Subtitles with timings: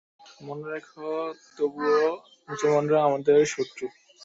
[0.41, 0.87] মনে রেখ,
[1.57, 2.05] তবুও
[2.49, 3.85] মুসলমানরা আমাদের শত্রু।